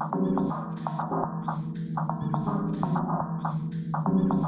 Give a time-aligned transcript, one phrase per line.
[0.00, 0.24] Thank
[4.32, 4.39] you.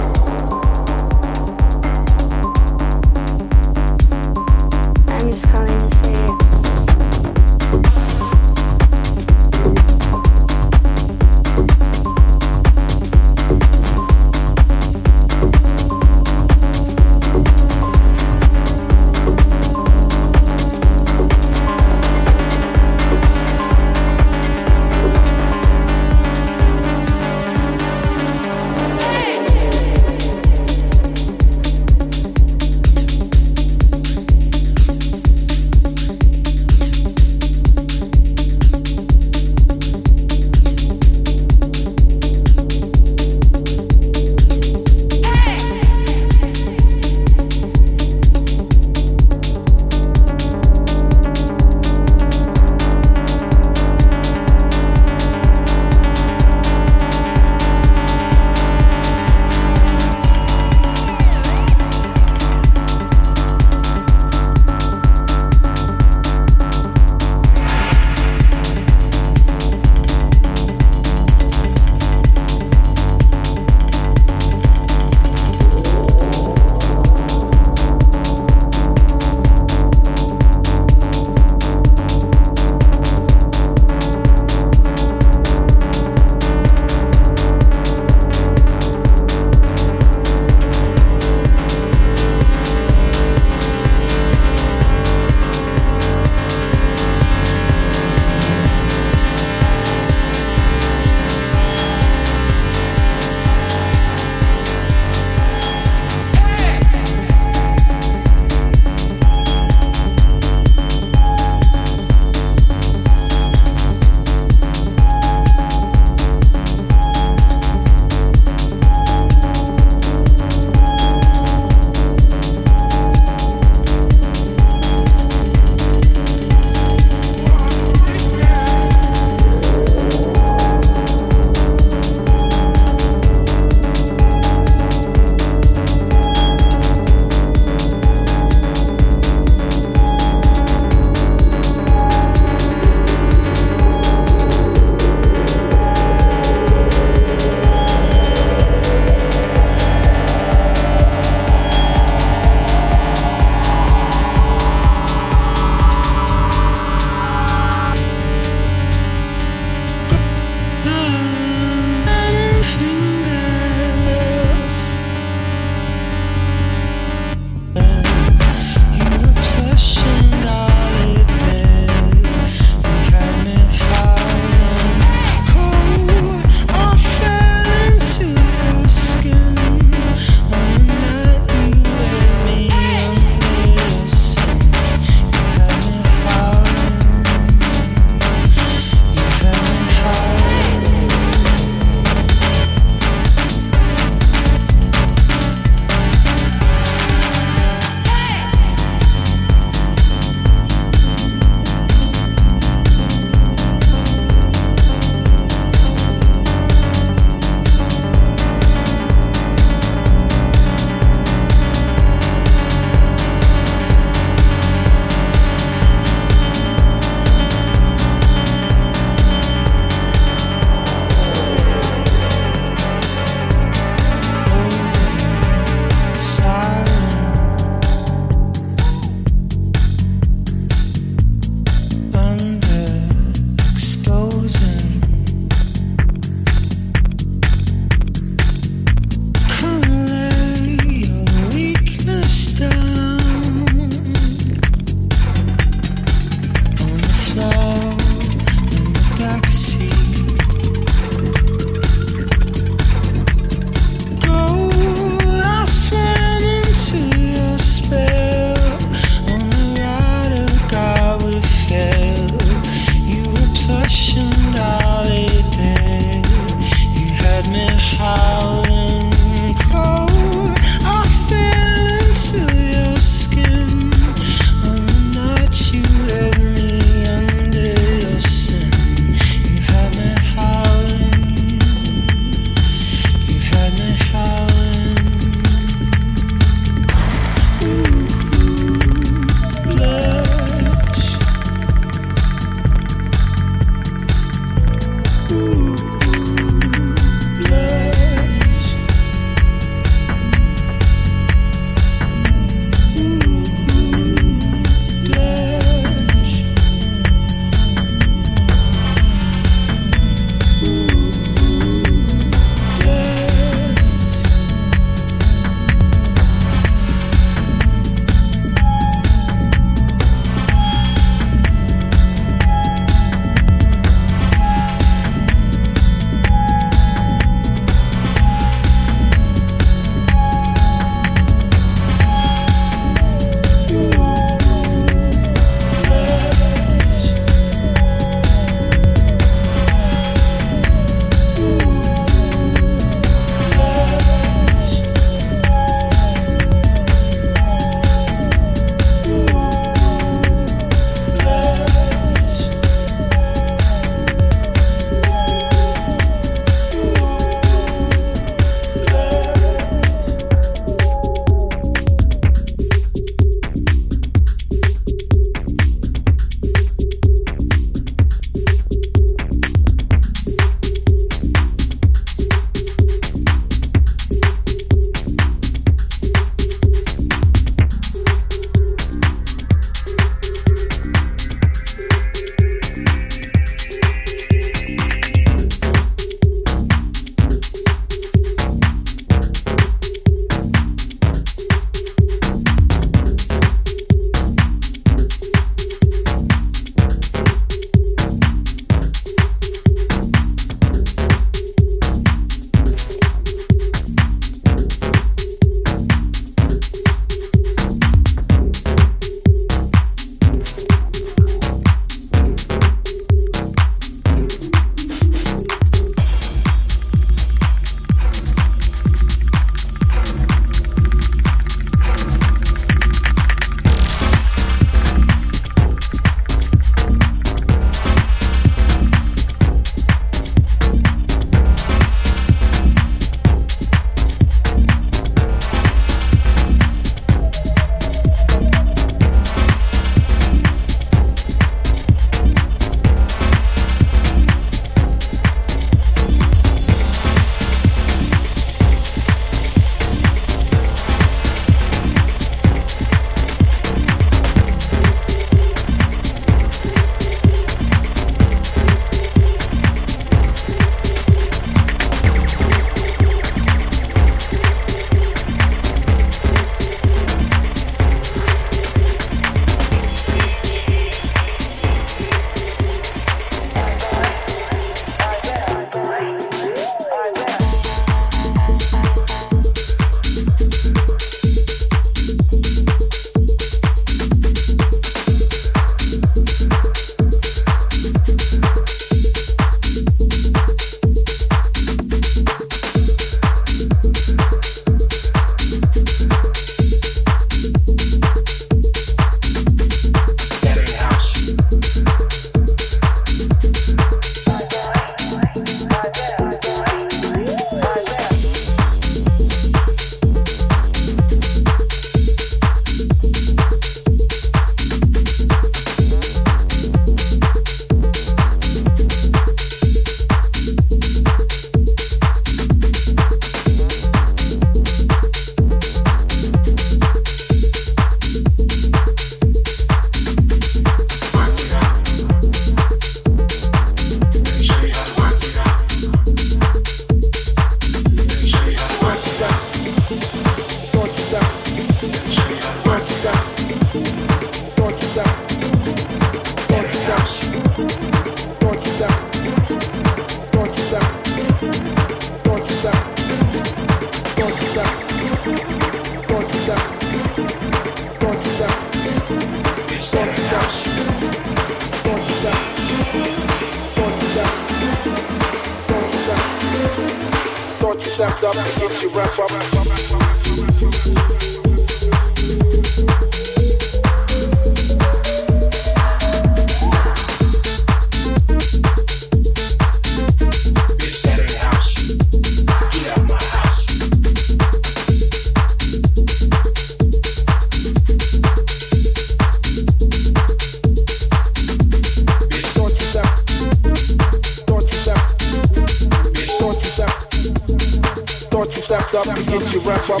[598.44, 600.00] thought you stepped up, we get you wrapped up.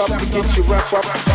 [0.00, 1.29] up and get you wrapped up.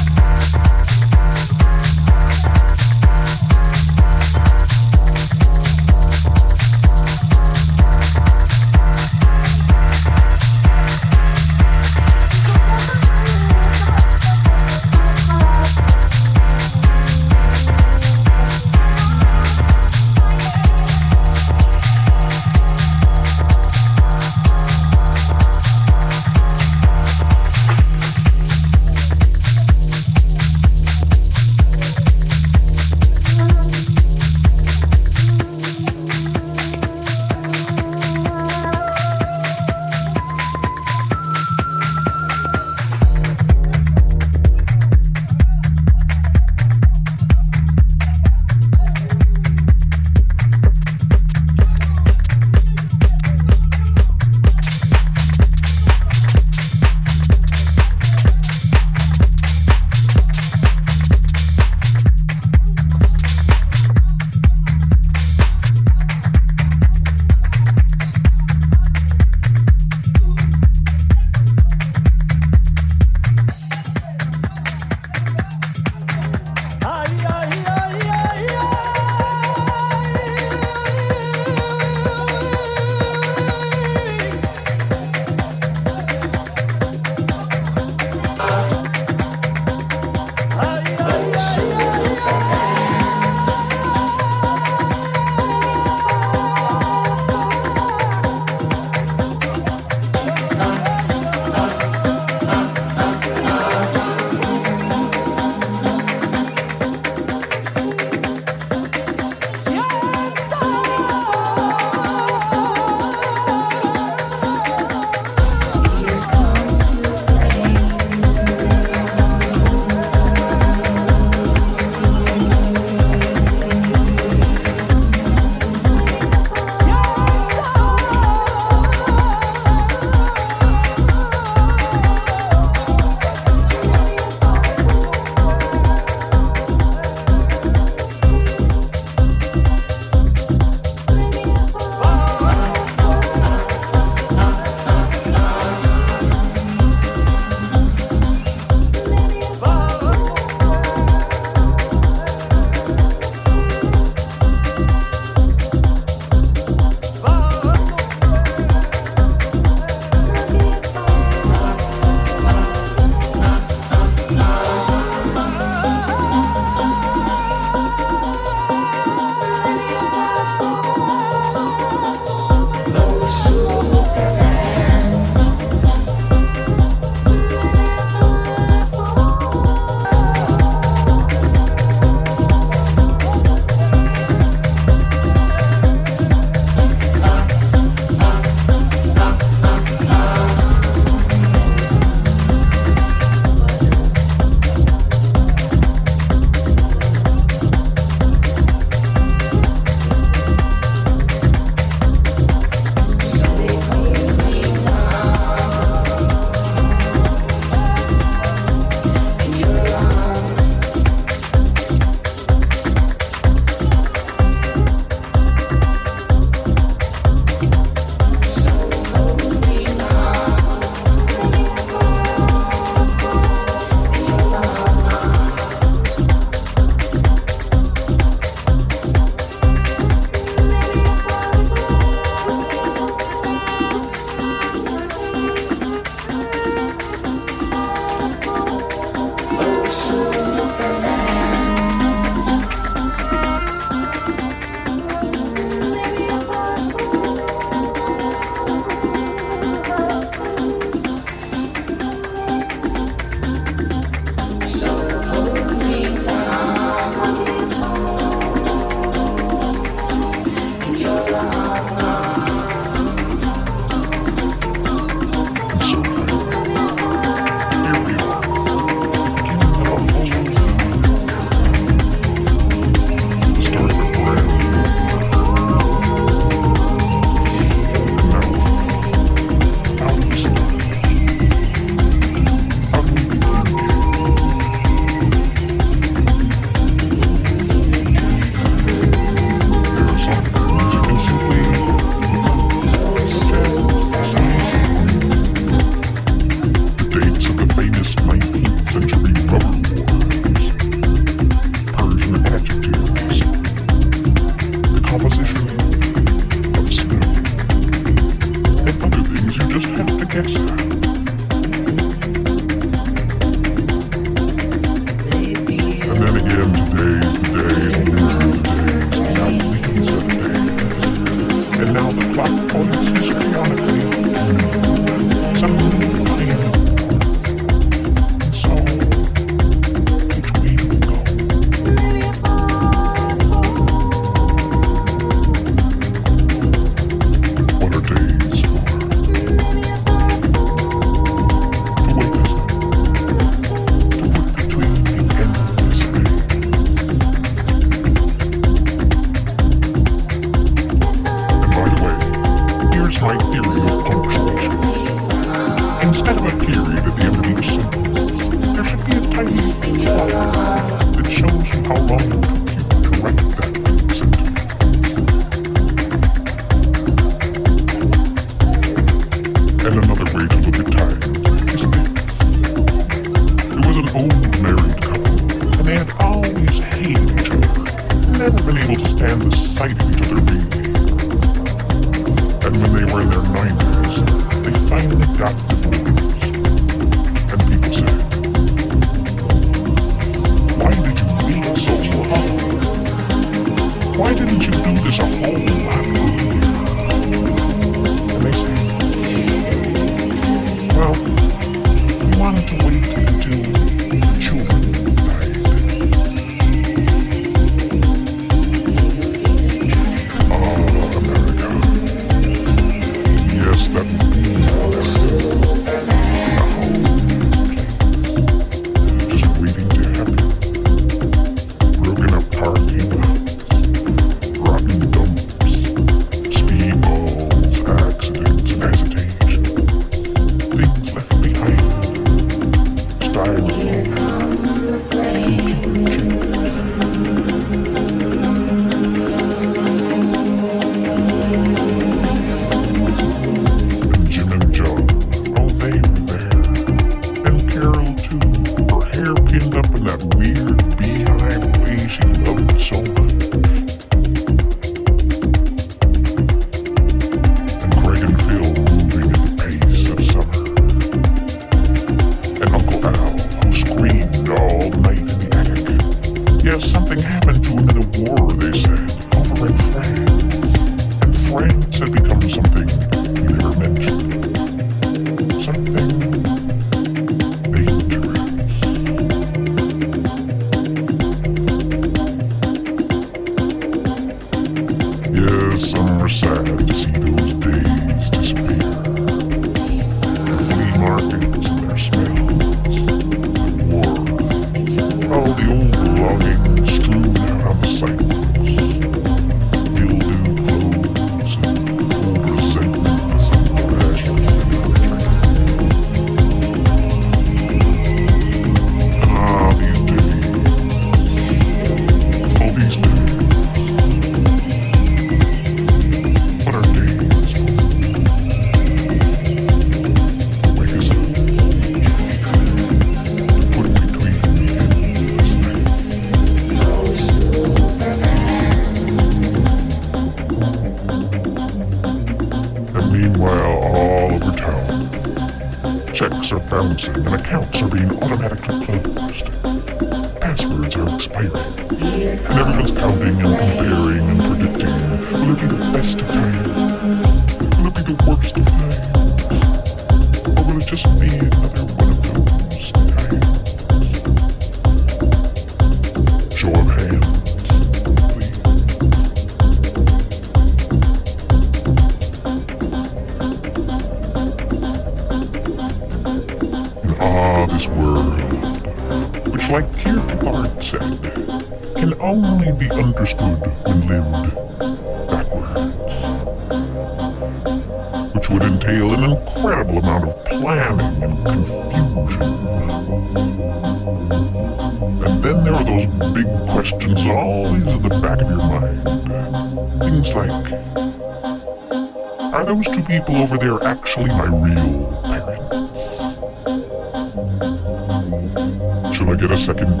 [599.60, 600.00] second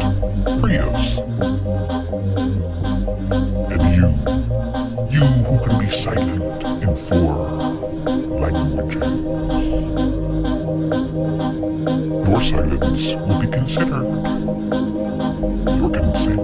[0.58, 1.18] Prius.
[3.72, 4.08] And you,
[5.10, 7.44] you who can be silent in four
[8.40, 9.02] languages.
[12.26, 14.08] Your silence will be considered
[15.76, 16.40] your consent.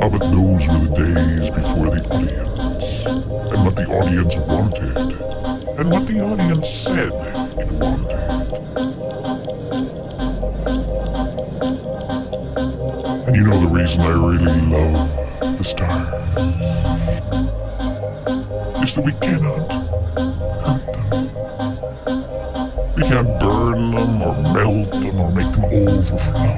[0.00, 2.86] Ah, but those were the days before the audience,
[3.52, 5.14] and what the audience wanted
[5.84, 7.12] and what the audience said
[7.60, 8.10] it wanted.
[13.26, 15.10] And you know the reason I really love
[15.58, 16.08] the stars
[18.82, 19.70] is that we cannot
[20.64, 21.26] hurt them.
[22.96, 26.54] We can't burn them or melt them or make them overflow.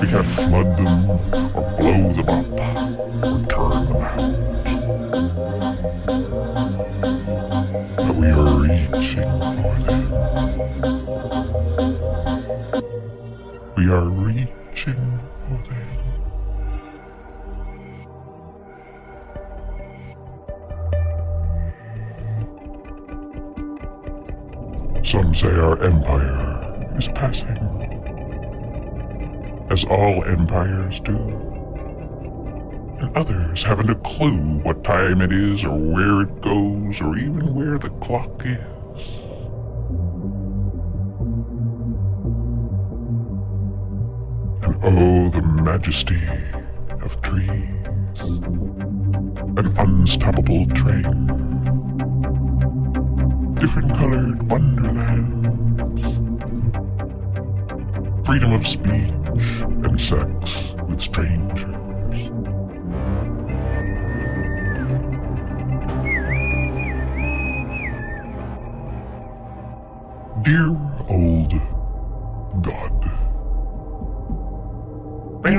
[0.00, 2.46] We can't flood them or blow them up
[3.24, 4.40] or turn them out
[9.14, 10.10] for them.
[13.76, 15.88] We are reaching for them.
[25.04, 27.58] Some say our empire is passing,
[29.70, 31.18] as all empires do.
[33.00, 37.54] And others haven't a clue what time it is, or where it goes, or even
[37.54, 38.79] where the clock is.
[44.70, 46.22] And oh, the majesty
[47.02, 47.50] of trees,
[49.58, 51.26] an unstoppable train
[53.58, 56.02] different colored wonderlands.
[58.24, 59.12] Freedom of speech
[59.60, 62.30] and sex with strangers.
[70.44, 70.99] Dear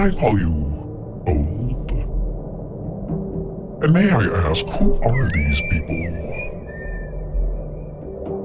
[0.02, 1.92] may I call you old?
[3.84, 6.18] And may I ask, who are these people?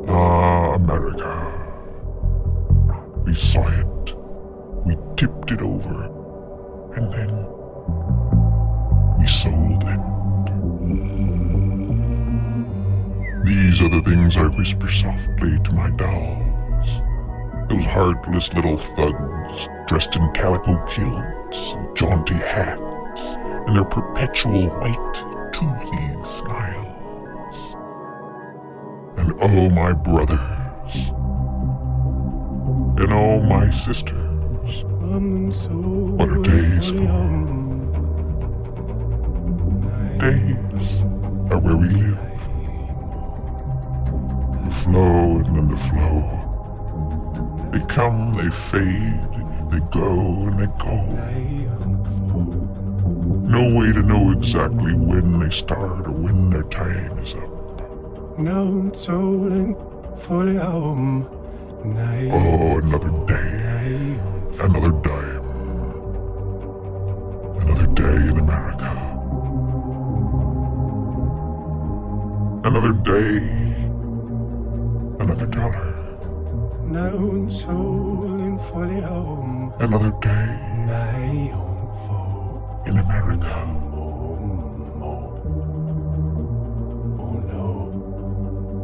[0.08, 1.32] Ah, America.
[3.24, 4.14] We saw it.
[4.84, 6.10] We tipped it over.
[6.94, 7.30] And then
[9.18, 10.00] we sold it.
[13.46, 16.65] These are the things I whisper softly to my dolls.
[17.76, 25.14] Those heartless little thugs dressed in calico kilts and jaunty hats and their perpetual white,
[25.52, 27.76] toothy smiles.
[29.18, 30.94] And oh, my brothers.
[32.98, 34.84] And oh, my sisters.
[36.16, 36.96] What are days for?
[40.18, 41.02] Days
[41.52, 42.20] are where we live.
[44.64, 46.45] The flow and then the flow.
[47.76, 49.20] They come, they fade,
[49.70, 50.96] they go and they go.
[53.44, 58.38] No way to know exactly when they start or when their time is up.
[58.38, 59.76] Known solen
[60.20, 61.28] fully home.
[62.32, 64.20] Oh, another day,
[64.58, 65.48] another dime,
[67.60, 68.90] another day in America.
[72.64, 73.36] Another day,
[75.20, 75.85] another dollar,
[76.96, 79.70] Known solen fully home.
[79.80, 83.54] another day hon får in America.
[87.24, 87.66] Oh no.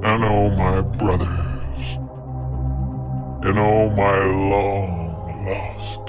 [0.05, 1.85] And oh, my brothers,
[3.49, 4.19] and oh, my
[4.53, 6.02] long lost